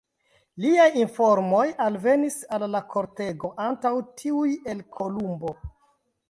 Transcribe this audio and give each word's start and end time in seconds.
Liaj 0.63 0.85
informoj 1.01 1.65
alvenis 1.87 2.37
al 2.57 2.65
la 2.77 2.81
kortego 2.95 3.53
antaŭ 3.67 3.93
tiuj 4.23 4.49
el 4.75 4.83
Kolumbo. 4.99 5.55